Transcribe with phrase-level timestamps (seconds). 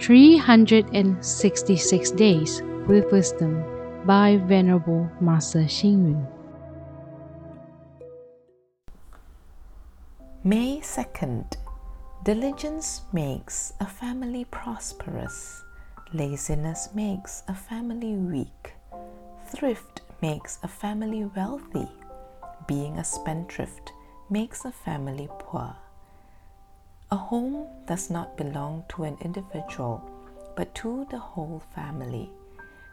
[0.00, 3.62] 366 Days with Wisdom
[4.04, 6.26] by Venerable Master Xing Yun.
[10.44, 11.56] May 2nd.
[12.24, 15.62] Diligence makes a family prosperous.
[16.12, 18.72] Laziness makes a family weak.
[19.54, 21.88] Thrift makes a family wealthy.
[22.66, 23.92] Being a spendthrift
[24.30, 25.76] makes a family poor.
[27.12, 30.00] A home does not belong to an individual,
[30.56, 32.30] but to the whole family.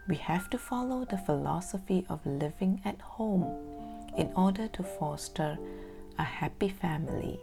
[0.09, 3.47] We have to follow the philosophy of living at home
[4.17, 5.57] in order to foster
[6.17, 7.39] a happy family.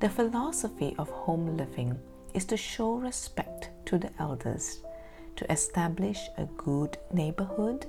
[0.00, 1.98] The philosophy of home living
[2.34, 4.82] is to show respect to the elders,
[5.36, 7.86] to establish a good neighborhood,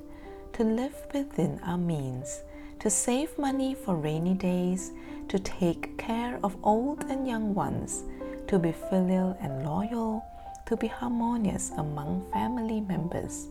[0.53, 2.41] to live within our means,
[2.81, 4.91] to save money for rainy days,
[5.27, 8.03] to take care of old and young ones,
[8.47, 10.25] to be filial and loyal,
[10.65, 13.47] to be harmonious among family members.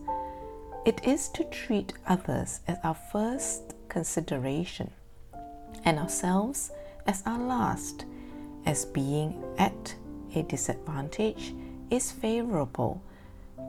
[0.85, 4.91] It is to treat others as our first consideration
[5.85, 6.71] and ourselves
[7.07, 8.03] as our last,
[8.65, 9.95] as being at
[10.35, 11.55] a disadvantage
[11.89, 13.01] is favorable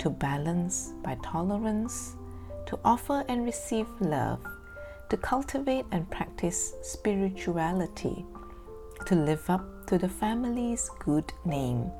[0.00, 2.16] to balance by tolerance,
[2.66, 4.40] to offer and receive love,
[5.12, 8.24] to cultivate and practice spirituality,
[9.04, 11.90] to live up to the family's good name,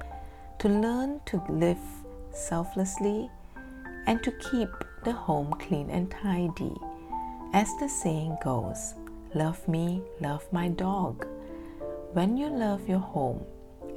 [0.59, 1.85] to learn to live
[2.33, 3.29] selflessly,
[4.07, 4.71] and to keep
[5.05, 6.75] the home clean and tidy.
[7.53, 8.95] As the saying goes,
[9.35, 11.27] Love me, love my dog.
[12.15, 13.45] When you love your home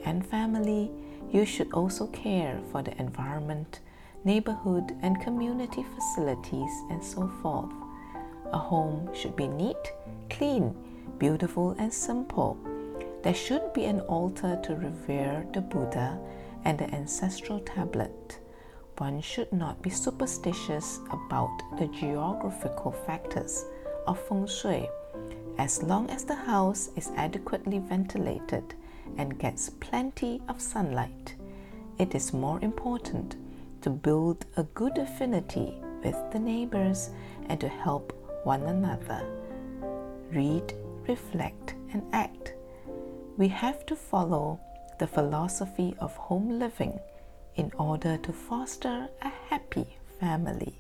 [0.04, 0.92] and family,
[1.32, 3.80] you should also care for the environment,
[4.26, 7.85] neighborhood, and community facilities, and so forth.
[8.56, 9.92] A home should be neat,
[10.30, 10.74] clean,
[11.18, 12.58] beautiful, and simple.
[13.22, 16.18] There should be an altar to revere the Buddha
[16.64, 18.40] and the ancestral tablet.
[18.98, 23.66] One should not be superstitious about the geographical factors
[24.08, 24.88] of feng shui
[25.58, 28.74] as long as the house is adequately ventilated
[29.18, 31.36] and gets plenty of sunlight.
[31.98, 33.36] It is more important
[33.82, 37.10] to build a good affinity with the neighbors
[37.50, 38.14] and to help
[38.46, 39.22] one another.
[40.32, 40.74] Read,
[41.08, 42.54] reflect, and act.
[43.38, 44.60] We have to follow
[45.00, 47.00] the philosophy of home living
[47.56, 50.78] in order to foster a happy family.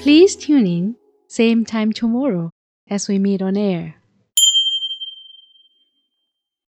[0.00, 0.96] Please tune in
[1.28, 2.50] same time tomorrow
[2.88, 3.96] as we meet on air.